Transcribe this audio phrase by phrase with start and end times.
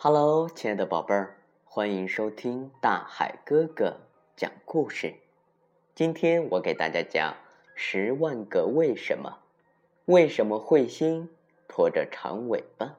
[0.00, 3.96] Hello，亲爱的宝贝儿，欢迎收听大海哥哥
[4.36, 5.16] 讲故事。
[5.92, 7.32] 今天我给大家讲
[7.74, 9.40] 《十万个为什么》，
[10.04, 11.28] 为什么彗星
[11.66, 12.94] 拖着长尾巴？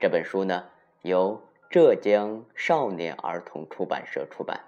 [0.00, 0.64] 这本书呢，
[1.02, 1.40] 由
[1.70, 4.64] 浙江少年儿童出版社出版。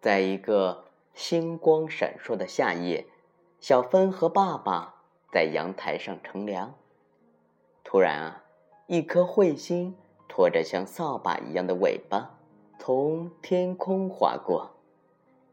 [0.00, 0.84] 在一个
[1.14, 3.04] 星光闪烁的夏夜，
[3.58, 5.02] 小芬和爸爸
[5.32, 6.76] 在阳台上乘凉。
[7.82, 8.44] 突然啊！
[8.88, 9.96] 一颗彗星
[10.28, 12.38] 拖着像扫把一样的尾巴，
[12.78, 14.76] 从天空划过。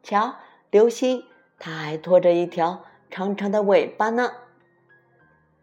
[0.04, 0.36] 瞧，
[0.70, 1.24] 流星，
[1.58, 4.34] 它还拖着一条长长的尾巴呢。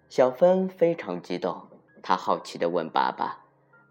[0.09, 1.69] 小芬非常激动，
[2.02, 3.45] 她好奇地问爸爸：“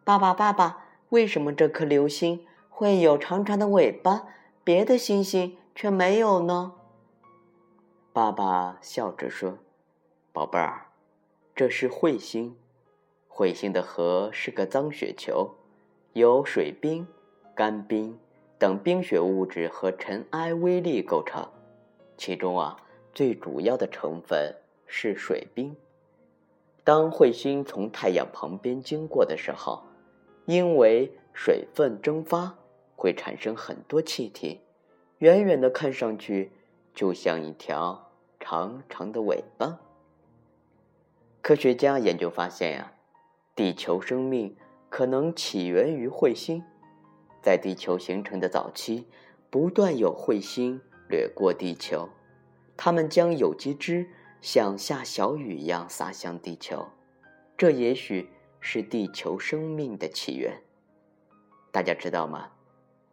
[0.03, 4.27] 爸爸，爸爸，为什么这颗流星会有长长的尾巴，
[4.65, 6.73] 别的星星却没有呢？”
[8.11, 9.59] 爸爸笑着说
[10.33, 10.87] ：“宝贝儿，
[11.55, 12.57] 这是彗星。”
[13.29, 15.55] 彗星的核是个脏雪球，
[16.11, 17.07] 由水冰、
[17.55, 18.19] 干冰
[18.57, 21.47] 等冰雪物质和尘埃微粒构成。
[22.17, 22.75] 其中啊，
[23.13, 24.53] 最主要的成分
[24.85, 25.73] 是水冰。
[26.83, 29.83] 当彗星从太阳旁边经过的时候，
[30.45, 32.57] 因为水分蒸发，
[32.97, 34.59] 会产生很多气体，
[35.19, 36.51] 远远的看上去
[36.93, 39.79] 就像一条长长的尾巴。
[41.41, 42.91] 科学家研究发现呀。
[43.59, 44.55] 地球生命
[44.89, 46.63] 可能起源于彗星，
[47.41, 49.05] 在地球形成的早期，
[49.49, 50.79] 不断有彗星
[51.09, 52.07] 掠过地球，
[52.77, 54.07] 它们将有机质
[54.39, 56.87] 像下小雨一样洒向地球，
[57.57, 58.29] 这也许
[58.61, 60.61] 是地球生命的起源。
[61.69, 62.51] 大家知道吗？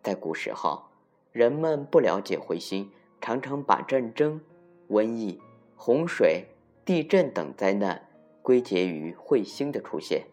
[0.00, 0.84] 在古时候，
[1.32, 2.88] 人们不了解彗星，
[3.20, 4.40] 常常把战争、
[4.90, 5.42] 瘟疫、
[5.74, 6.44] 洪水、
[6.84, 8.08] 地震等灾难
[8.42, 10.24] 归结于彗星的出现。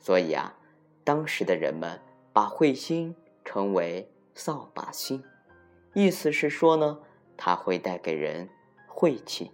[0.00, 0.56] 所以啊，
[1.04, 2.00] 当时的人们
[2.32, 5.22] 把彗星称为“扫把星”，
[5.92, 6.98] 意思是说呢，
[7.36, 8.48] 它会带给人
[8.88, 9.52] 晦气。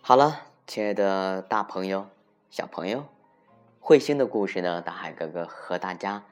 [0.00, 2.08] 好了，亲爱的大朋友、
[2.50, 3.04] 小朋友，
[3.80, 6.24] 彗星的故事呢，大海哥哥和大家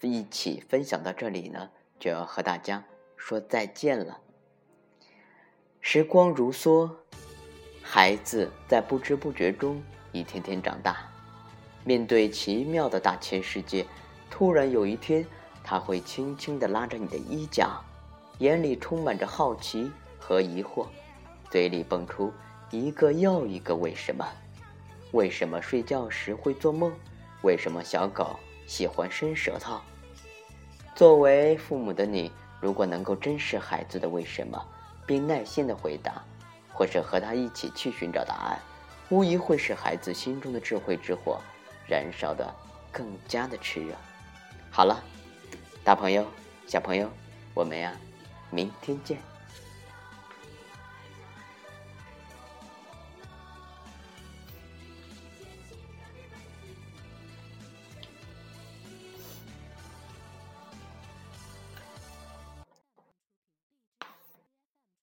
[0.00, 2.84] 一起分享到这里呢，就要和大家
[3.16, 4.20] 说再见了。
[5.82, 6.88] 时光如梭，
[7.82, 9.82] 孩子在不知不觉中
[10.12, 10.98] 一天天长大。
[11.84, 13.86] 面对奇妙的大千世界，
[14.30, 15.24] 突然有一天，
[15.64, 17.82] 他会轻轻地拉着你的衣角，
[18.38, 20.86] 眼里充满着好奇和疑惑，
[21.50, 22.30] 嘴里蹦出
[22.70, 24.24] 一个又一个“为什么”。
[25.12, 26.92] 为什么睡觉时会做梦？
[27.42, 29.80] 为什么小狗喜欢伸舌头？
[30.94, 32.30] 作为父母的你，
[32.60, 34.62] 如果能够珍视孩子的为什么，
[35.10, 36.22] 并耐心的回答，
[36.72, 38.60] 或者和他一起去寻找答案，
[39.08, 41.40] 无疑会使孩子心中的智慧之火
[41.84, 42.48] 燃烧的
[42.92, 43.92] 更加的炽热。
[44.70, 45.02] 好了，
[45.82, 46.24] 大朋友、
[46.68, 47.10] 小朋友，
[47.54, 47.92] 我们呀，
[48.50, 49.29] 明天见。